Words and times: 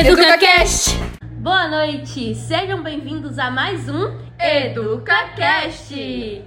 EducaCast! 0.00 0.96
Boa 1.40 1.68
noite! 1.68 2.34
Sejam 2.34 2.82
bem-vindos 2.82 3.38
a 3.38 3.50
mais 3.50 3.86
um 3.86 4.18
EducaCast! 4.38 5.94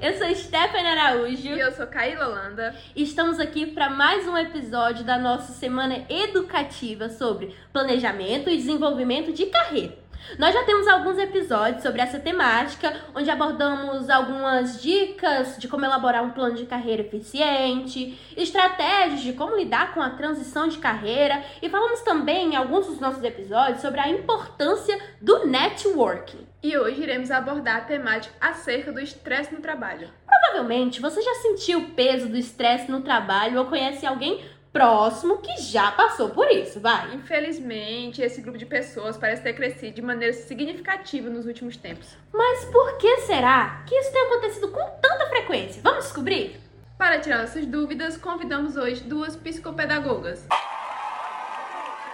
Eu 0.02 0.18
sou 0.18 0.34
Stephanie 0.34 0.88
Araújo. 0.88 1.50
E 1.50 1.60
eu 1.60 1.72
sou 1.72 1.86
Caíla 1.86 2.30
Holanda. 2.30 2.74
E 2.96 3.04
estamos 3.04 3.40
aqui 3.40 3.68
para 3.68 3.92
mais 3.92 4.28
um 4.28 4.36
episódio 4.36 5.06
da 5.06 5.20
nossa 5.20 5.54
semana 5.54 6.04
educativa 6.10 7.10
sobre 7.10 7.56
planejamento 7.72 8.50
e 8.50 8.58
desenvolvimento 8.58 9.32
de 9.32 9.46
carreira. 9.46 10.03
Nós 10.38 10.54
já 10.54 10.64
temos 10.64 10.88
alguns 10.88 11.18
episódios 11.18 11.84
sobre 11.84 12.02
essa 12.02 12.20
temática, 12.20 12.94
onde 13.14 13.30
abordamos 13.30 14.10
algumas 14.10 14.82
dicas 14.82 15.58
de 15.58 15.68
como 15.68 15.86
elaborar 15.86 16.24
um 16.24 16.32
plano 16.32 16.56
de 16.56 16.66
carreira 16.66 17.04
eficiente, 17.04 18.18
estratégias 18.36 19.22
de 19.22 19.34
como 19.34 19.56
lidar 19.56 19.94
com 19.94 20.02
a 20.02 20.10
transição 20.10 20.68
de 20.68 20.80
carreira 20.80 21.44
e 21.62 21.70
falamos 21.70 22.02
também 22.02 22.54
em 22.54 22.56
alguns 22.56 22.88
dos 22.88 23.00
nossos 23.00 23.24
episódios 23.24 23.82
sobre 23.82 24.00
a 24.00 24.10
importância 24.10 25.00
do 25.22 25.46
networking. 25.46 26.48
E 26.64 26.78
hoje 26.78 27.04
iremos 27.04 27.30
abordar 27.30 27.78
a 27.78 27.82
temática 27.82 28.34
acerca 28.40 28.92
do 28.92 29.02
estresse 29.02 29.54
no 29.54 29.62
trabalho. 29.62 30.10
Provavelmente 30.26 31.02
você 31.02 31.22
já 31.22 31.34
sentiu 31.36 31.80
o 31.80 31.90
peso 31.92 32.30
do 32.30 32.38
estresse 32.38 32.90
no 32.90 33.02
trabalho 33.02 33.60
ou 33.60 33.66
conhece 33.66 34.06
alguém 34.06 34.44
próximo 34.74 35.38
que 35.38 35.56
já 35.62 35.92
passou 35.92 36.30
por 36.30 36.50
isso, 36.50 36.80
vai. 36.80 37.14
Infelizmente, 37.14 38.24
esse 38.24 38.42
grupo 38.42 38.58
de 38.58 38.66
pessoas 38.66 39.16
parece 39.16 39.44
ter 39.44 39.54
crescido 39.54 39.94
de 39.94 40.02
maneira 40.02 40.34
significativa 40.34 41.30
nos 41.30 41.46
últimos 41.46 41.78
tempos. 41.78 42.18
Mas 42.34 42.66
por 42.66 42.98
que 42.98 43.18
será 43.22 43.84
que 43.86 43.94
isso 43.94 44.12
tem 44.12 44.24
acontecido 44.24 44.70
com 44.70 44.84
tanta 45.00 45.28
frequência? 45.30 45.82
Vamos 45.84 46.06
descobrir? 46.06 46.60
Para 46.98 47.20
tirar 47.20 47.42
nossas 47.42 47.68
dúvidas, 47.68 48.18
convidamos 48.18 48.76
hoje 48.76 49.04
duas 49.04 49.36
psicopedagogas. 49.36 50.48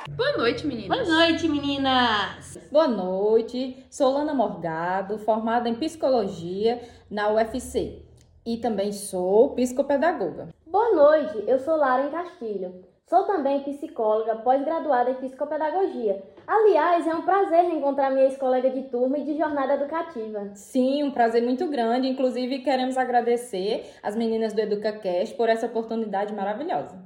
Boa 0.09 0.37
noite, 0.37 0.67
meninas. 0.67 0.97
Boa 0.97 1.17
noite, 1.17 1.47
meninas. 1.47 2.57
Boa 2.69 2.87
noite. 2.87 3.85
Sou 3.89 4.11
Lana 4.11 4.33
Morgado, 4.33 5.17
formada 5.19 5.69
em 5.69 5.75
psicologia 5.75 6.81
na 7.09 7.29
UFC 7.29 8.08
e 8.49 8.57
também 8.57 8.91
sou 8.91 9.51
psicopedagoga. 9.51 10.49
Boa 10.65 10.91
noite, 10.95 11.43
eu 11.47 11.59
sou 11.59 11.75
Lara 11.75 12.09
Castilho. 12.09 12.83
Sou 13.05 13.23
também 13.23 13.61
psicóloga, 13.61 14.37
pós-graduada 14.37 15.11
em 15.11 15.15
psicopedagogia. 15.15 16.23
Aliás, 16.47 17.05
é 17.05 17.13
um 17.13 17.21
prazer 17.21 17.65
reencontrar 17.65 18.11
minha 18.11 18.25
ex-colega 18.25 18.71
de 18.71 18.83
turma 18.83 19.19
e 19.19 19.23
de 19.23 19.37
jornada 19.37 19.75
educativa. 19.75 20.49
Sim, 20.55 21.03
um 21.03 21.11
prazer 21.11 21.43
muito 21.43 21.67
grande. 21.67 22.07
Inclusive, 22.07 22.59
queremos 22.59 22.97
agradecer 22.97 23.85
as 24.01 24.15
meninas 24.15 24.53
do 24.53 24.61
EducaCast 24.61 25.35
por 25.35 25.47
essa 25.47 25.67
oportunidade 25.67 26.33
maravilhosa. 26.33 26.99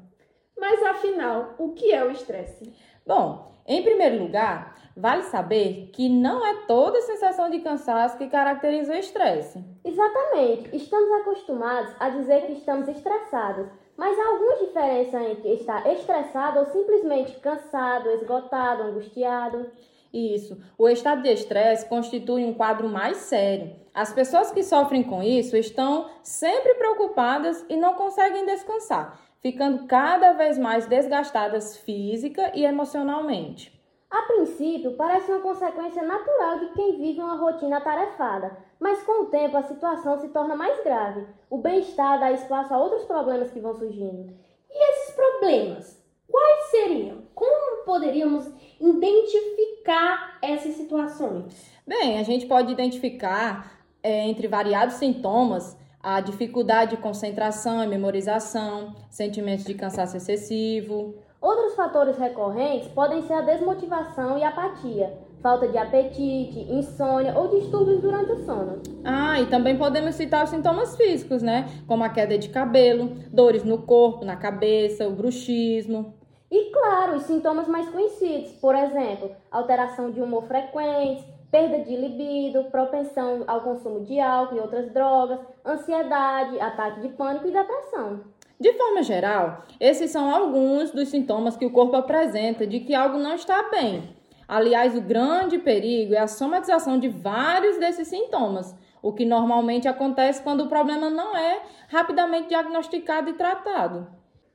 Mas 0.58 0.82
afinal, 0.84 1.56
o 1.58 1.74
que 1.74 1.92
é 1.92 2.06
o 2.06 2.12
estresse? 2.12 2.74
Bom, 3.06 3.53
em 3.66 3.82
primeiro 3.82 4.20
lugar, 4.20 4.76
vale 4.96 5.24
saber 5.24 5.90
que 5.94 6.10
não 6.10 6.46
é 6.46 6.66
toda 6.68 7.02
sensação 7.02 7.50
de 7.50 7.60
cansaço 7.60 8.18
que 8.18 8.28
caracteriza 8.28 8.94
o 8.94 8.98
estresse. 8.98 9.64
Exatamente. 9.84 10.76
Estamos 10.76 11.12
acostumados 11.22 11.96
a 12.00 12.10
dizer 12.10 12.46
que 12.46 12.54
estamos 12.54 12.88
estressados, 12.88 13.68
mas 13.98 14.18
há 14.18 14.28
alguma 14.28 14.58
diferença 14.58 15.22
entre 15.24 15.54
estar 15.54 15.86
estressado 15.92 16.60
ou 16.60 16.66
simplesmente 16.66 17.40
cansado, 17.40 18.10
esgotado, 18.10 18.84
angustiado? 18.84 19.72
Isso. 20.14 20.62
O 20.78 20.88
estado 20.88 21.24
de 21.24 21.30
estresse 21.30 21.88
constitui 21.88 22.46
um 22.46 22.54
quadro 22.54 22.88
mais 22.88 23.18
sério. 23.18 23.76
As 23.94 24.14
pessoas 24.14 24.52
que 24.52 24.64
sofrem 24.64 25.04
com 25.04 25.24
isso 25.24 25.56
estão 25.56 26.10
sempre 26.22 26.76
preocupadas 26.76 27.66
e 27.70 27.76
não 27.76 27.94
conseguem 27.94 28.46
descansar, 28.46 29.20
ficando 29.44 29.86
cada 29.86 30.32
vez 30.32 30.58
mais 30.58 30.88
desgastadas 30.88 31.76
física 31.78 32.52
e 32.56 32.64
emocionalmente. 32.64 33.78
A 34.10 34.22
princípio, 34.22 34.96
parece 34.96 35.30
uma 35.30 35.42
consequência 35.42 36.02
natural 36.02 36.60
de 36.60 36.68
quem 36.74 36.98
vive 36.98 37.20
uma 37.20 37.36
rotina 37.36 37.78
atarefada, 37.78 38.56
mas 38.80 39.04
com 39.04 39.24
o 39.24 39.26
tempo 39.26 39.58
a 39.58 39.64
situação 39.64 40.18
se 40.18 40.30
torna 40.30 40.56
mais 40.56 40.82
grave. 40.84 41.28
O 41.50 41.58
bem-estar 41.58 42.20
dá 42.20 42.32
espaço 42.32 42.74
a 42.74 42.78
outros 42.78 43.04
problemas 43.04 43.52
que 43.52 43.60
vão 43.60 43.74
surgindo. 43.74 44.34
E 44.72 44.92
esses 44.92 45.16
problemas, 45.16 46.02
quais 46.30 46.64
seriam? 46.70 47.24
Como 47.36 47.84
poderíamos 47.86 48.50
identificar 48.80 50.38
essas 50.42 50.76
situações? 50.76 51.74
Bem, 51.86 52.20
a 52.20 52.24
gente 52.24 52.46
pode 52.46 52.72
identificar 52.72 53.84
é, 54.02 54.28
entre 54.28 54.48
variados 54.48 54.96
sintomas 54.96 55.76
a 56.04 56.20
dificuldade 56.20 56.98
de 56.98 57.02
concentração 57.02 57.84
e 57.84 57.88
memorização, 57.88 58.94
sentimentos 59.10 59.64
de 59.64 59.74
cansaço 59.74 60.18
excessivo, 60.18 61.16
Outros 61.44 61.76
fatores 61.76 62.18
recorrentes 62.18 62.88
podem 62.88 63.22
ser 63.24 63.34
a 63.34 63.42
desmotivação 63.42 64.38
e 64.38 64.46
apatia, 64.46 65.12
falta 65.42 65.68
de 65.68 65.78
apetite, 65.78 66.58
insônia 66.72 67.38
ou 67.38 67.50
distúrbios 67.50 68.00
durante 68.00 68.32
o 68.32 68.46
sono. 68.46 68.82
Ah, 69.04 69.42
e 69.42 69.48
também 69.48 69.78
podemos 69.78 70.16
citar 70.16 70.46
os 70.46 70.52
sintomas 70.52 70.96
físicos, 70.96 71.44
né? 71.44 71.68
Como 71.86 72.02
a 72.02 72.08
queda 72.08 72.38
de 72.38 72.48
cabelo, 72.48 73.10
dores 73.30 73.66
no 73.66 73.80
corpo, 73.80 74.24
na 74.24 74.38
cabeça, 74.38 75.06
o 75.06 75.12
bruxismo. 75.12 76.14
E 76.50 76.72
claro, 76.72 77.18
os 77.18 77.24
sintomas 77.24 77.68
mais 77.68 77.90
conhecidos, 77.90 78.54
por 78.54 78.74
exemplo, 78.74 79.32
alteração 79.52 80.12
de 80.12 80.22
humor 80.22 80.44
frequente, 80.44 81.28
perda 81.52 81.80
de 81.80 81.94
libido, 81.94 82.72
propensão 82.72 83.44
ao 83.48 83.60
consumo 83.60 84.00
de 84.06 84.18
álcool 84.18 84.56
e 84.56 84.60
outras 84.62 84.94
drogas, 84.94 85.40
ansiedade, 85.66 86.60
ataque 86.60 87.02
de 87.02 87.10
pânico 87.10 87.48
e 87.48 87.52
depressão. 87.52 88.22
De 88.60 88.72
forma 88.74 89.04
geral, 89.04 89.66
esses 89.80 90.12
são 90.12 90.34
alguns 90.34 90.92
dos 90.92 91.10
sintomas 91.10 91.58
que 91.58 91.66
o 91.66 91.72
corpo 91.72 91.96
apresenta 91.96 92.66
de 92.66 92.80
que 92.80 92.94
algo 92.94 93.18
não 93.18 93.36
está 93.36 93.70
bem. 93.70 94.16
Aliás, 94.48 94.96
o 94.96 95.02
grande 95.02 95.58
perigo 95.58 96.14
é 96.14 96.20
a 96.20 96.28
somatização 96.28 97.00
de 97.00 97.10
vários 97.10 97.78
desses 97.78 98.08
sintomas, 98.08 98.76
o 99.02 99.12
que 99.12 99.26
normalmente 99.26 99.88
acontece 99.88 100.42
quando 100.42 100.62
o 100.62 100.70
problema 100.70 101.10
não 101.10 101.36
é 101.36 101.62
rapidamente 101.90 102.50
diagnosticado 102.50 103.30
e 103.30 103.34
tratado. 103.34 104.08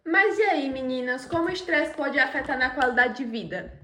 Mas 0.07 0.39
e 0.39 0.43
aí, 0.43 0.71
meninas, 0.71 1.27
como 1.27 1.49
o 1.49 1.53
estresse 1.53 1.95
pode 1.95 2.19
afetar 2.19 2.59
na 2.59 2.71
qualidade 2.71 3.19
de 3.19 3.25
vida? 3.25 3.78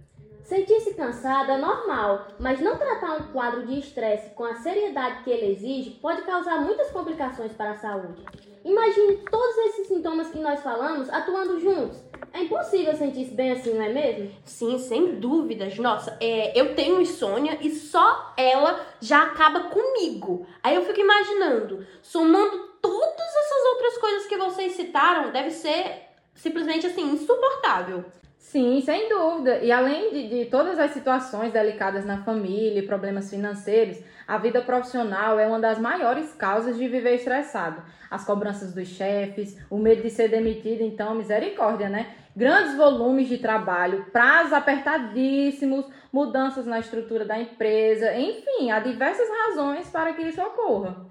Sentir-se 0.44 0.93
cansado 0.93 1.50
é 1.50 1.56
normal, 1.56 2.28
mas 2.38 2.60
não 2.60 2.77
tratar 2.77 3.16
um 3.16 3.32
quadro 3.32 3.66
de 3.66 3.78
estresse 3.78 4.28
com 4.34 4.44
a 4.44 4.56
seriedade 4.56 5.25
que 5.25 5.31
ele 5.31 5.53
exige 5.53 5.93
pode 5.93 6.21
causar 6.21 6.60
muitas 6.60 6.91
complicações 6.91 7.53
para 7.53 7.71
a 7.71 7.78
saúde. 7.78 8.22
Imagine 8.62 9.16
todos 9.31 9.56
esses 9.59 9.88
sintomas 9.88 10.28
que 10.28 10.38
nós 10.38 10.62
falamos 10.62 11.09
atuando 11.09 11.59
juntos. 11.59 11.99
É 12.31 12.43
impossível 12.43 12.94
sentir-se 12.94 13.33
bem 13.34 13.53
assim, 13.53 13.72
não 13.72 13.84
é 13.84 13.88
mesmo? 13.88 14.31
Sim, 14.44 14.78
sem 14.78 15.15
dúvidas. 15.19 15.78
Nossa, 15.78 16.15
é, 16.21 16.59
eu 16.59 16.75
tenho 16.75 17.00
insônia 17.00 17.59
e 17.62 17.71
só 17.71 18.34
ela 18.37 18.84
já 19.00 19.22
acaba 19.22 19.60
comigo. 19.71 20.47
Aí 20.62 20.75
eu 20.75 20.84
fico 20.84 21.00
imaginando, 21.00 21.87
somando 22.03 22.69
todas 22.83 23.37
essas 23.37 23.65
outras 23.72 23.99
coisas 23.99 24.27
que 24.27 24.37
vocês 24.37 24.72
citaram, 24.72 25.33
deve 25.33 25.50
ser 25.50 26.03
simplesmente 26.34 26.87
assim, 26.87 27.12
insuportável. 27.12 28.04
Sim, 28.54 28.81
sem 28.82 29.09
dúvida. 29.09 29.59
E 29.65 29.72
além 29.72 30.12
de, 30.12 30.28
de, 30.28 30.44
todas 30.44 30.78
as 30.78 30.92
situações 30.92 31.53
delicadas 31.53 32.04
na 32.04 32.22
família 32.22 32.78
e 32.78 32.87
problemas 32.87 33.28
financeiros, 33.28 33.98
a 34.28 34.38
vida 34.38 34.62
profissional 34.62 35.41
é 35.41 35.47
uma 35.48 35.59
das 35.59 35.76
maiores 35.76 36.32
causas 36.34 36.76
de 36.76 36.87
viver 36.87 37.16
estressado. 37.16 37.82
As 38.09 38.25
cobranças 38.25 38.72
dos 38.72 38.87
chefes, 38.87 39.60
o 39.69 39.76
medo 39.76 40.03
de 40.03 40.10
ser 40.10 40.28
demitido, 40.28 40.82
então, 40.82 41.16
misericórdia, 41.16 41.88
né? 41.88 42.15
Grandes 42.37 42.76
volumes 42.76 43.26
de 43.26 43.38
trabalho, 43.38 44.06
prazos 44.12 44.53
apertadíssimos, 44.53 45.86
mudanças 46.12 46.65
na 46.65 46.78
estrutura 46.78 47.25
da 47.25 47.36
empresa, 47.36 48.16
enfim, 48.16 48.71
há 48.71 48.78
diversas 48.78 49.28
razões 49.28 49.91
para 49.91 50.12
que 50.12 50.22
isso 50.22 50.41
ocorra. 50.41 51.04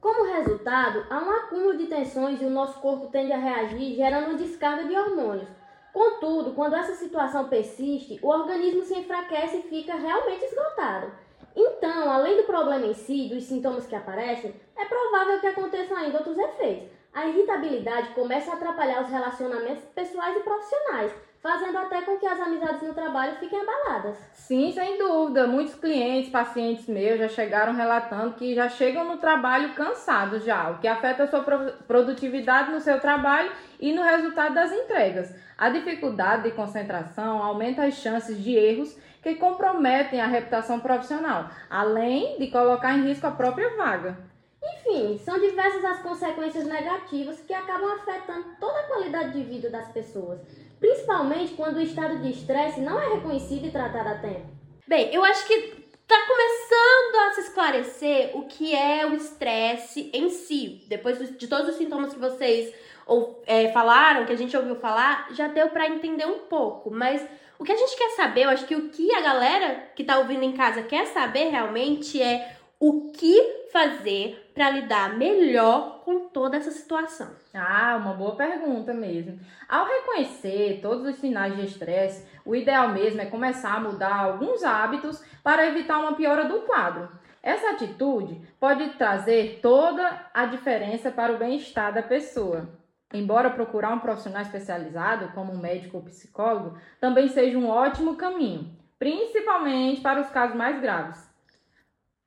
Como 0.00 0.32
resultado, 0.32 1.04
há 1.10 1.18
um 1.18 1.30
acúmulo 1.32 1.76
de 1.76 1.86
tensões 1.86 2.40
e 2.40 2.44
o 2.44 2.50
nosso 2.50 2.78
corpo 2.78 3.08
tende 3.08 3.32
a 3.32 3.36
reagir, 3.36 3.96
gerando 3.96 4.38
descarga 4.38 4.84
de 4.84 4.96
hormônios 4.96 5.63
Contudo, 5.94 6.54
quando 6.54 6.74
essa 6.74 6.96
situação 6.96 7.48
persiste, 7.48 8.18
o 8.20 8.26
organismo 8.26 8.82
se 8.82 8.98
enfraquece 8.98 9.58
e 9.58 9.62
fica 9.62 9.94
realmente 9.94 10.44
esgotado. 10.44 11.12
Então, 11.54 12.10
além 12.10 12.36
do 12.36 12.42
problema 12.42 12.84
em 12.84 12.94
si, 12.94 13.28
dos 13.28 13.44
sintomas 13.44 13.86
que 13.86 13.94
aparecem, 13.94 14.52
é 14.76 14.84
provável 14.86 15.38
que 15.38 15.46
aconteçam 15.46 15.96
ainda 15.96 16.18
outros 16.18 16.36
efeitos. 16.36 16.88
A 17.14 17.28
irritabilidade 17.28 18.08
começa 18.08 18.50
a 18.50 18.54
atrapalhar 18.54 19.02
os 19.02 19.08
relacionamentos 19.08 19.84
pessoais 19.94 20.36
e 20.36 20.40
profissionais, 20.40 21.12
fazendo 21.40 21.78
até 21.78 22.02
com 22.02 22.16
que 22.16 22.26
as 22.26 22.40
amizades 22.40 22.82
no 22.82 22.92
trabalho 22.92 23.36
fiquem 23.36 23.60
abaladas. 23.60 24.16
Sim, 24.32 24.72
sem 24.72 24.98
dúvida. 24.98 25.46
Muitos 25.46 25.76
clientes, 25.76 26.28
pacientes 26.28 26.88
meus 26.88 27.20
já 27.20 27.28
chegaram 27.28 27.72
relatando 27.72 28.34
que 28.34 28.52
já 28.52 28.68
chegam 28.68 29.04
no 29.04 29.18
trabalho 29.18 29.74
cansados 29.74 30.42
já, 30.42 30.70
o 30.70 30.78
que 30.80 30.88
afeta 30.88 31.22
a 31.22 31.26
sua 31.28 31.44
produtividade 31.86 32.72
no 32.72 32.80
seu 32.80 32.98
trabalho 32.98 33.52
e 33.78 33.92
no 33.92 34.02
resultado 34.02 34.54
das 34.54 34.72
entregas. 34.72 35.32
A 35.56 35.70
dificuldade 35.70 36.42
de 36.42 36.50
concentração 36.50 37.40
aumenta 37.40 37.84
as 37.84 37.94
chances 37.94 38.42
de 38.42 38.56
erros 38.56 38.98
que 39.22 39.36
comprometem 39.36 40.20
a 40.20 40.26
reputação 40.26 40.80
profissional, 40.80 41.48
além 41.70 42.38
de 42.38 42.50
colocar 42.50 42.92
em 42.98 43.04
risco 43.06 43.26
a 43.26 43.30
própria 43.30 43.76
vaga. 43.76 44.33
Enfim, 44.64 45.18
são 45.18 45.38
diversas 45.38 45.84
as 45.84 46.02
consequências 46.02 46.64
negativas 46.64 47.40
que 47.40 47.52
acabam 47.52 47.90
afetando 47.92 48.46
toda 48.58 48.80
a 48.80 48.84
qualidade 48.84 49.32
de 49.32 49.42
vida 49.42 49.68
das 49.70 49.88
pessoas. 49.92 50.40
principalmente 50.80 51.54
quando 51.54 51.76
o 51.76 51.80
estado 51.80 52.18
de 52.18 52.30
estresse 52.30 52.80
não 52.80 53.00
é 53.00 53.14
reconhecido 53.14 53.66
e 53.66 53.70
tratado 53.70 54.08
a 54.08 54.18
tempo. 54.18 54.46
Bem, 54.86 55.14
eu 55.14 55.24
acho 55.24 55.46
que 55.46 55.84
tá 56.06 56.16
começando 56.26 57.14
a 57.26 57.32
se 57.32 57.40
esclarecer 57.40 58.36
o 58.36 58.42
que 58.46 58.74
é 58.74 59.06
o 59.06 59.14
estresse 59.14 60.10
em 60.12 60.28
si. 60.28 60.84
Depois 60.86 61.18
de 61.38 61.46
todos 61.46 61.70
os 61.70 61.76
sintomas 61.76 62.12
que 62.12 62.20
vocês 62.20 62.74
ou, 63.06 63.42
é, 63.46 63.70
falaram, 63.72 64.26
que 64.26 64.32
a 64.32 64.36
gente 64.36 64.54
ouviu 64.54 64.76
falar, 64.76 65.28
já 65.32 65.48
deu 65.48 65.70
para 65.70 65.88
entender 65.88 66.26
um 66.26 66.40
pouco. 66.40 66.90
Mas 66.90 67.26
o 67.58 67.64
que 67.64 67.72
a 67.72 67.76
gente 67.76 67.96
quer 67.96 68.10
saber, 68.10 68.44
eu 68.44 68.50
acho 68.50 68.66
que 68.66 68.76
o 68.76 68.90
que 68.90 69.14
a 69.14 69.20
galera 69.22 69.88
que 69.94 70.04
tá 70.04 70.18
ouvindo 70.18 70.42
em 70.42 70.52
casa 70.52 70.82
quer 70.82 71.06
saber 71.06 71.48
realmente 71.48 72.20
é 72.20 72.56
o 72.86 73.10
que 73.12 73.68
fazer 73.72 74.50
para 74.54 74.68
lidar 74.68 75.16
melhor 75.16 76.02
com 76.04 76.28
toda 76.28 76.58
essa 76.58 76.70
situação. 76.70 77.30
Ah, 77.54 77.96
uma 77.98 78.12
boa 78.12 78.36
pergunta 78.36 78.92
mesmo. 78.92 79.40
Ao 79.66 79.86
reconhecer 79.86 80.80
todos 80.82 81.06
os 81.06 81.16
sinais 81.16 81.56
de 81.56 81.64
estresse, 81.64 82.28
o 82.44 82.54
ideal 82.54 82.90
mesmo 82.90 83.22
é 83.22 83.24
começar 83.24 83.76
a 83.76 83.80
mudar 83.80 84.14
alguns 84.14 84.62
hábitos 84.62 85.24
para 85.42 85.66
evitar 85.66 85.98
uma 85.98 86.12
piora 86.12 86.44
do 86.44 86.60
quadro. 86.60 87.08
Essa 87.42 87.70
atitude 87.70 88.38
pode 88.60 88.86
trazer 88.98 89.60
toda 89.62 90.28
a 90.34 90.44
diferença 90.44 91.10
para 91.10 91.32
o 91.32 91.38
bem-estar 91.38 91.90
da 91.94 92.02
pessoa. 92.02 92.68
Embora 93.14 93.48
procurar 93.48 93.94
um 93.94 94.00
profissional 94.00 94.42
especializado, 94.42 95.32
como 95.32 95.54
um 95.54 95.58
médico 95.58 95.96
ou 95.96 96.02
psicólogo, 96.02 96.76
também 97.00 97.28
seja 97.28 97.56
um 97.56 97.66
ótimo 97.66 98.16
caminho, 98.16 98.76
principalmente 98.98 100.02
para 100.02 100.20
os 100.20 100.28
casos 100.28 100.54
mais 100.54 100.78
graves. 100.82 101.33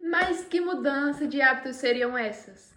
Mas 0.09 0.45
que 0.45 0.61
mudança 0.61 1.27
de 1.27 1.41
hábitos 1.41 1.75
seriam 1.75 2.17
essas? 2.17 2.73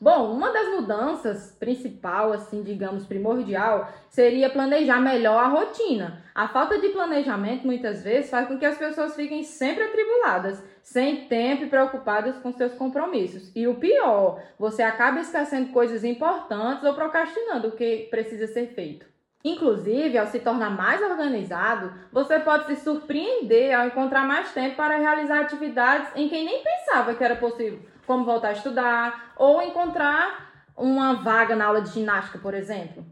Bom, 0.00 0.32
uma 0.32 0.52
das 0.52 0.68
mudanças 0.68 1.56
principal, 1.58 2.32
assim, 2.32 2.62
digamos, 2.62 3.04
primordial, 3.04 3.92
seria 4.08 4.48
planejar 4.48 5.00
melhor 5.00 5.42
a 5.42 5.48
rotina. 5.48 6.22
A 6.32 6.46
falta 6.46 6.78
de 6.78 6.90
planejamento 6.90 7.66
muitas 7.66 8.04
vezes 8.04 8.30
faz 8.30 8.46
com 8.46 8.56
que 8.56 8.64
as 8.64 8.78
pessoas 8.78 9.16
fiquem 9.16 9.42
sempre 9.42 9.82
atribuladas, 9.82 10.62
sem 10.80 11.26
tempo 11.26 11.64
e 11.64 11.68
preocupadas 11.68 12.38
com 12.38 12.52
seus 12.52 12.74
compromissos. 12.74 13.50
E 13.56 13.66
o 13.66 13.74
pior, 13.74 14.40
você 14.56 14.84
acaba 14.84 15.18
esquecendo 15.18 15.72
coisas 15.72 16.04
importantes 16.04 16.84
ou 16.84 16.94
procrastinando 16.94 17.68
o 17.68 17.72
que 17.72 18.06
precisa 18.08 18.46
ser 18.46 18.68
feito. 18.68 19.04
Inclusive, 19.44 20.18
ao 20.18 20.26
se 20.26 20.40
tornar 20.40 20.70
mais 20.70 21.00
organizado, 21.00 21.92
você 22.12 22.38
pode 22.40 22.66
se 22.66 22.76
surpreender 22.76 23.72
ao 23.72 23.86
encontrar 23.86 24.26
mais 24.26 24.52
tempo 24.52 24.76
para 24.76 24.96
realizar 24.96 25.40
atividades 25.40 26.10
em 26.16 26.28
que 26.28 26.44
nem 26.44 26.62
pensava 26.62 27.14
que 27.14 27.22
era 27.22 27.36
possível 27.36 27.80
como 28.08 28.24
voltar 28.24 28.48
a 28.48 28.52
estudar, 28.52 29.34
ou 29.36 29.60
encontrar 29.60 30.64
uma 30.74 31.22
vaga 31.22 31.54
na 31.54 31.66
aula 31.66 31.82
de 31.82 31.90
ginástica, 31.90 32.38
por 32.38 32.54
exemplo. 32.54 33.04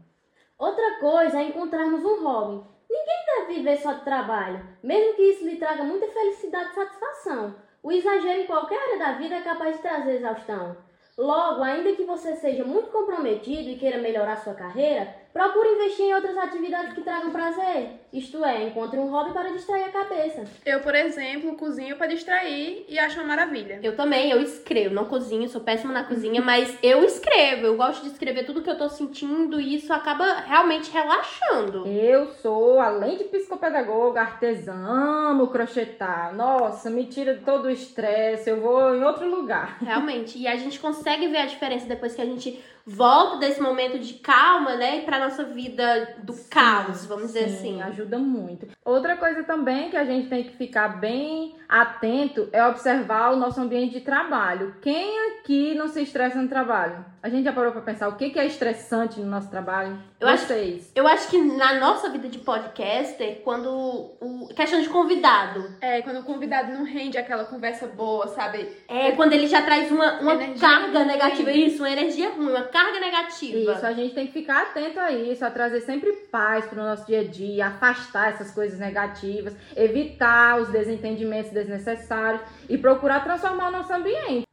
Outra 0.57 0.99
coisa 0.99 1.37
é 1.37 1.43
encontrarmos 1.43 2.03
um 2.03 2.23
hobby. 2.23 2.67
Ninguém 2.89 3.25
deve 3.27 3.53
viver 3.53 3.77
só 3.77 3.93
de 3.93 4.03
trabalho, 4.03 4.67
mesmo 4.81 5.13
que 5.13 5.21
isso 5.21 5.45
lhe 5.45 5.57
traga 5.57 5.83
muita 5.83 6.07
felicidade 6.07 6.71
e 6.71 6.73
satisfação. 6.73 7.55
O 7.83 7.91
exagero 7.91 8.41
em 8.41 8.47
qualquer 8.47 8.81
área 8.81 8.97
da 8.97 9.11
vida 9.19 9.35
é 9.35 9.41
capaz 9.41 9.75
de 9.75 9.83
trazer 9.83 10.15
exaustão. 10.15 10.75
Logo, 11.15 11.61
ainda 11.61 11.93
que 11.93 12.03
você 12.03 12.35
seja 12.35 12.63
muito 12.63 12.89
comprometido 12.89 13.69
e 13.69 13.77
queira 13.77 13.99
melhorar 13.99 14.37
sua 14.37 14.55
carreira, 14.55 15.13
procure 15.37 15.69
investir 15.69 16.05
em 16.05 16.15
outras 16.15 16.35
atividades 16.35 16.93
que 16.93 17.01
tragam 17.01 17.29
prazer. 17.29 17.91
Isto 18.11 18.43
é, 18.43 18.63
encontre 18.63 18.97
um 18.97 19.11
hobby 19.11 19.33
para 19.33 19.51
distrair 19.51 19.83
a 19.83 19.89
cabeça. 19.89 20.45
Eu, 20.65 20.79
por 20.79 20.95
exemplo, 20.95 21.55
cozinho 21.55 21.95
para 21.95 22.07
distrair 22.07 22.85
e 22.89 22.97
acho 22.97 23.19
uma 23.19 23.27
maravilha. 23.27 23.79
Eu 23.83 23.95
também, 23.95 24.31
eu 24.31 24.41
escrevo. 24.41 24.95
Não 24.95 25.05
cozinho, 25.05 25.47
sou 25.47 25.61
péssima 25.61 25.93
na 25.93 26.03
cozinha, 26.03 26.41
mas 26.41 26.75
eu 26.81 27.03
escrevo. 27.03 27.67
Eu 27.67 27.77
gosto 27.77 28.01
de 28.01 28.09
escrever 28.09 28.45
tudo 28.47 28.63
que 28.63 28.69
eu 28.69 28.77
tô 28.77 28.89
sentindo 28.89 29.61
e 29.61 29.75
isso 29.75 29.93
acaba 29.93 30.25
realmente 30.47 30.89
relaxando. 30.89 31.85
Eu 31.85 32.31
sou, 32.41 32.79
além 32.79 33.17
de 33.17 33.25
psicopedagoga, 33.25 34.21
artesã, 34.21 34.73
amo 34.73 35.49
crochetar. 35.49 36.33
Nossa, 36.35 36.89
me 36.89 37.05
tira 37.05 37.35
de 37.35 37.43
todo 37.43 37.65
o 37.65 37.69
estresse, 37.69 38.49
eu 38.49 38.59
vou 38.59 38.95
em 38.95 39.03
outro 39.03 39.29
lugar. 39.29 39.77
Realmente. 39.85 40.39
E 40.39 40.47
a 40.47 40.55
gente 40.55 40.79
consegue 40.79 41.27
ver 41.27 41.39
a 41.39 41.45
diferença 41.45 41.85
depois 41.85 42.15
que 42.15 42.21
a 42.21 42.25
gente 42.25 42.59
volta 42.87 43.37
desse 43.39 43.61
momento 43.61 43.99
de 43.99 44.13
calma, 44.13 44.75
né, 44.75 45.01
para 45.01 45.26
nossa 45.27 45.43
vida 45.43 46.15
do 46.23 46.33
sim, 46.33 46.49
caos, 46.49 47.05
vamos 47.05 47.31
sim, 47.31 47.39
dizer 47.39 47.45
assim. 47.45 47.81
Ajuda 47.81 48.17
muito. 48.17 48.67
Outra 48.83 49.17
coisa 49.17 49.43
também 49.43 49.89
que 49.89 49.97
a 49.97 50.05
gente 50.05 50.29
tem 50.29 50.43
que 50.43 50.55
ficar 50.55 50.99
bem 50.99 51.55
atento 51.67 52.47
é 52.51 52.65
observar 52.65 53.33
o 53.33 53.35
nosso 53.35 53.59
ambiente 53.59 53.93
de 53.93 54.01
trabalho. 54.01 54.75
Quem 54.81 55.37
aqui 55.37 55.75
não 55.75 55.87
se 55.87 56.01
estressa 56.01 56.41
no 56.41 56.47
trabalho? 56.47 57.05
A 57.27 57.29
gente 57.29 57.43
já 57.43 57.51
parou 57.51 57.73
para 57.73 57.81
pensar 57.81 58.07
o 58.07 58.15
que 58.15 58.39
é 58.39 58.45
estressante 58.45 59.19
no 59.19 59.25
nosso 59.25 59.49
trabalho? 59.49 60.01
Eu 60.17 60.29
Vocês. 60.29 60.83
acho, 60.83 60.91
eu 60.95 61.05
acho 61.05 61.27
que 61.27 61.37
na 61.37 61.73
nossa 61.73 62.09
vida 62.09 62.29
de 62.29 62.37
podcaster, 62.37 63.41
quando 63.43 63.69
o 63.69 64.47
questão 64.55 64.81
de 64.81 64.87
convidado. 64.87 65.69
É, 65.81 66.01
quando 66.01 66.21
o 66.21 66.23
convidado 66.23 66.71
não 66.71 66.85
rende 66.85 67.17
aquela 67.17 67.43
conversa 67.43 67.85
boa, 67.85 68.29
sabe? 68.29 68.71
É, 68.87 69.11
quando 69.11 69.33
ele 69.33 69.45
já 69.45 69.61
traz 69.61 69.91
uma, 69.91 70.21
uma 70.21 70.37
carga 70.57 70.99
ruim. 70.99 71.07
negativa, 71.07 71.51
isso, 71.51 71.79
uma 71.79 71.91
energia 71.91 72.29
ruim, 72.29 72.47
uma 72.47 72.63
carga 72.63 72.97
negativa. 72.97 73.73
Isso, 73.73 73.85
a 73.85 73.91
gente 73.91 74.15
tem 74.15 74.27
que 74.27 74.31
ficar 74.31 74.61
atento 74.61 74.97
a 74.97 75.11
isso, 75.11 75.43
a 75.43 75.51
trazer 75.51 75.81
sempre 75.81 76.13
paz 76.31 76.65
para 76.65 76.81
o 76.81 76.85
nosso 76.85 77.05
dia 77.05 77.19
a 77.19 77.23
dia, 77.25 77.67
afastar 77.67 78.29
essas 78.29 78.51
coisas 78.51 78.79
negativas, 78.79 79.53
evitar 79.75 80.61
os 80.61 80.69
desentendimentos 80.69 81.51
desnecessários 81.51 82.41
e 82.69 82.77
procurar 82.77 83.21
transformar 83.21 83.67
o 83.67 83.71
nosso 83.71 83.91
ambiente. 83.91 84.47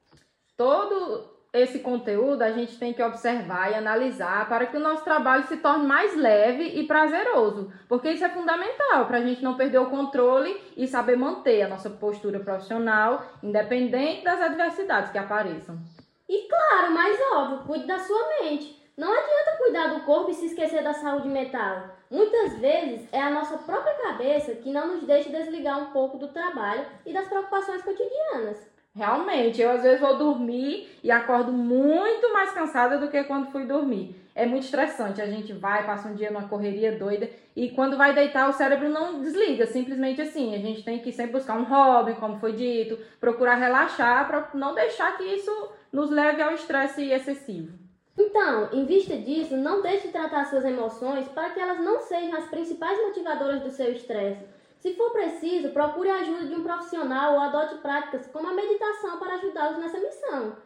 Todo 0.57 1.34
esse 1.55 1.79
conteúdo 1.79 2.43
a 2.43 2.51
gente 2.51 2.77
tem 2.77 2.93
que 2.93 3.03
observar 3.03 3.71
e 3.71 3.77
analisar 3.77 4.49
para 4.49 4.67
que 4.67 4.77
o 4.77 4.81
nosso 4.81 5.05
trabalho 5.05 5.47
se 5.47 5.57
torne 5.59 5.87
mais 5.87 6.17
leve 6.17 6.65
e 6.65 6.85
prazeroso, 6.85 7.73
porque 7.89 8.11
isso 8.11 8.25
é 8.25 8.29
fundamental 8.29 9.07
para 9.07 9.19
a 9.19 9.23
gente 9.23 9.41
não 9.41 9.57
perder 9.57 9.79
o 9.79 9.89
controle 9.89 10.61
e 10.77 10.89
saber 10.89 11.17
manter 11.17 11.63
a 11.63 11.69
nossa 11.69 11.89
postura 11.89 12.41
profissional, 12.41 13.25
independente 13.41 14.25
das 14.25 14.41
adversidades 14.41 15.13
que 15.13 15.19
apareçam. 15.19 15.79
E 16.29 16.49
claro, 16.49 16.93
mais 16.93 17.17
óbvio, 17.33 17.67
cuide 17.67 17.87
da 17.87 18.01
sua 18.01 18.29
mente. 18.41 18.83
Não 18.97 19.13
adianta 19.13 19.57
cuidar 19.59 19.87
do 19.89 20.01
corpo 20.01 20.31
e 20.31 20.35
se 20.35 20.47
esquecer 20.47 20.83
da 20.83 20.93
saúde 20.93 21.29
mental. 21.29 21.89
Muitas 22.11 22.59
vezes 22.59 23.09
é 23.13 23.21
a 23.21 23.31
nossa 23.31 23.59
própria 23.59 23.95
cabeça 23.95 24.55
que 24.57 24.71
não 24.71 24.89
nos 24.89 25.05
deixa 25.05 25.31
desligar 25.31 25.81
um 25.81 25.93
pouco 25.93 26.19
do 26.19 26.29
trabalho 26.29 26.87
e 27.07 27.13
das 27.13 27.29
preocupações 27.29 27.83
cotidianas. 27.83 28.74
Realmente, 28.97 29.61
eu 29.61 29.71
às 29.71 29.83
vezes 29.83 30.01
vou 30.01 30.17
dormir 30.17 30.89
e 31.03 31.11
acordo 31.11 31.51
muito 31.51 32.33
mais 32.33 32.53
cansada 32.53 32.97
do 32.97 33.09
que 33.09 33.25
quando 33.25 33.51
fui 33.51 33.65
dormir. 33.65 34.15
É 34.37 34.47
muito 34.47 34.65
estressante. 34.65 35.21
A 35.21 35.27
gente 35.27 35.53
vai, 35.53 35.85
passa 35.85 36.09
um 36.09 36.15
dia 36.15 36.31
numa 36.31 36.49
correria 36.49 36.97
doida 36.97 37.29
e 37.57 37.71
quando 37.71 37.97
vai 37.97 38.15
deitar 38.15 38.49
o 38.49 38.53
cérebro 38.53 38.89
não 38.89 39.21
desliga, 39.21 39.67
simplesmente 39.67 40.23
assim. 40.23 40.55
A 40.55 40.59
gente 40.59 40.85
tem 40.85 41.01
que 41.01 41.11
sempre 41.11 41.33
buscar 41.33 41.59
um 41.59 41.65
hobby, 41.65 42.15
como 42.15 42.39
foi 42.39 42.53
dito, 42.53 42.97
procurar 43.19 43.57
relaxar 43.57 44.29
para 44.29 44.51
não 44.55 44.75
deixar 44.75 45.17
que 45.17 45.25
isso 45.25 45.73
nos 45.93 46.09
leve 46.09 46.41
ao 46.41 46.53
estresse 46.53 47.11
excessivo. 47.11 47.77
Então, 48.17 48.69
em 48.73 48.85
vista 48.85 49.17
disso, 49.17 49.57
não 49.57 49.83
deixe 49.83 50.07
de 50.07 50.13
tratar 50.13 50.45
suas 50.45 50.65
emoções 50.65 51.27
para 51.27 51.51
que 51.51 51.59
elas 51.59 51.81
não 51.81 52.01
sejam 52.01 52.39
as 52.39 52.47
principais 52.47 52.97
motivadoras 53.03 53.61
do 53.61 53.73
seu 53.73 53.91
estresse. 53.91 54.54
Se 54.85 54.93
for 54.97 55.13
preciso, 55.13 55.71
procure 55.71 56.11
a 56.11 56.17
ajuda 56.17 56.45
de 56.45 56.55
um 56.57 56.63
profissional 56.63 57.33
ou 57.33 57.41
adote 57.41 57.77
práticas 57.77 58.27
como 58.27 58.49
a 58.49 58.53
meditação 58.53 59.19
para 59.19 59.37
ajudá-los 59.37 59.79
nessa 59.79 59.99
missão. 59.99 60.59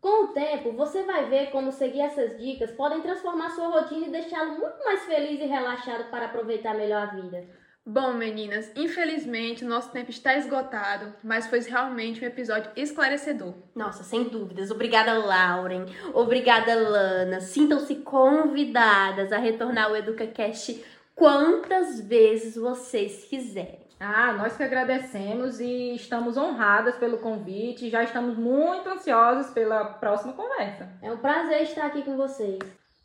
Com 0.00 0.26
o 0.26 0.28
tempo, 0.28 0.70
você 0.70 1.02
vai 1.02 1.28
ver 1.28 1.50
como 1.50 1.72
seguir 1.72 2.02
essas 2.02 2.38
dicas 2.38 2.70
podem 2.70 3.00
transformar 3.00 3.50
sua 3.50 3.66
rotina 3.66 4.06
e 4.06 4.10
deixá-lo 4.10 4.60
muito 4.60 4.78
mais 4.84 5.02
feliz 5.06 5.40
e 5.40 5.46
relaxado 5.46 6.08
para 6.08 6.26
aproveitar 6.26 6.72
melhor 6.72 7.02
a 7.02 7.06
vida. 7.06 7.48
Bom, 7.84 8.14
meninas, 8.14 8.70
infelizmente 8.76 9.64
o 9.64 9.68
nosso 9.68 9.90
tempo 9.90 10.08
está 10.08 10.36
esgotado, 10.36 11.12
mas 11.22 11.48
foi 11.48 11.58
realmente 11.60 12.22
um 12.22 12.26
episódio 12.26 12.70
esclarecedor. 12.76 13.54
Nossa, 13.74 14.04
sem 14.04 14.24
dúvidas. 14.24 14.70
Obrigada, 14.70 15.12
Lauren. 15.18 15.84
Obrigada, 16.14 16.76
Lana. 16.76 17.40
Sintam-se 17.40 17.96
convidadas 17.96 19.32
a 19.32 19.38
retornar 19.38 19.86
ao 19.86 19.96
EducaCast 19.96 20.82
quantas 21.14 22.00
vezes 22.00 22.56
vocês 22.56 23.24
quiserem. 23.24 23.84
Ah, 23.98 24.32
nós 24.32 24.56
que 24.56 24.62
agradecemos 24.62 25.60
e 25.60 25.94
estamos 25.94 26.36
honradas 26.36 26.96
pelo 26.96 27.18
convite, 27.18 27.88
já 27.88 28.02
estamos 28.02 28.36
muito 28.36 28.88
ansiosas 28.88 29.50
pela 29.52 29.84
próxima 29.84 30.32
conversa. 30.32 30.88
É 31.00 31.10
um 31.10 31.16
prazer 31.16 31.62
estar 31.62 31.86
aqui 31.86 32.02
com 32.02 32.16
vocês. 32.16 32.58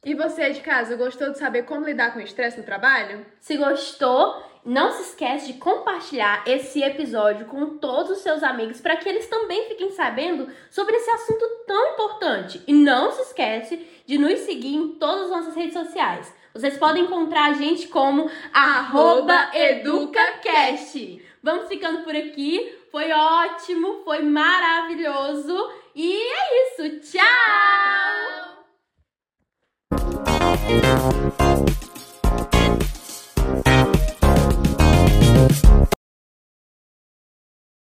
E 0.04 0.16
você 0.16 0.50
de 0.52 0.62
casa, 0.62 0.96
gostou 0.96 1.32
de 1.32 1.38
saber 1.38 1.64
como 1.64 1.86
lidar 1.86 2.14
com 2.14 2.20
o 2.20 2.22
estresse 2.22 2.58
no 2.58 2.64
trabalho? 2.64 3.26
Se 3.40 3.58
gostou, 3.58 4.44
não 4.66 4.92
se 4.92 5.04
esquece 5.04 5.54
de 5.54 5.60
compartilhar 5.60 6.44
esse 6.48 6.82
episódio 6.82 7.46
com 7.46 7.78
todos 7.78 8.12
os 8.12 8.20
seus 8.20 8.42
amigos 8.42 8.82
para 8.82 8.98
que 8.98 9.08
eles 9.08 9.28
também 9.28 9.68
fiquem 9.68 9.92
sabendo 9.92 10.48
sobre 10.70 10.96
esse 10.96 11.10
assunto 11.12 11.46
tão 11.68 11.94
importante. 11.94 12.64
E 12.66 12.74
não 12.74 13.12
se 13.12 13.22
esquece 13.24 13.86
de 14.06 14.18
nos 14.18 14.40
seguir 14.40 14.76
em 14.76 14.90
todas 14.96 15.26
as 15.26 15.30
nossas 15.30 15.56
redes 15.56 15.74
sociais. 15.74 16.34
Vocês 16.54 16.78
podem 16.78 17.04
encontrar 17.04 17.52
a 17.52 17.54
gente 17.54 17.88
como 17.88 18.30
arroba 18.54 19.52
EducaCast. 19.54 21.22
Vamos 21.42 21.68
ficando 21.68 22.04
por 22.04 22.16
aqui. 22.16 22.76
Foi 22.92 23.12
ótimo, 23.12 24.02
foi 24.04 24.24
maravilhoso. 24.24 25.56
E 25.96 26.12
é 26.12 26.74
isso. 26.74 27.12
Tchau! 27.12 28.60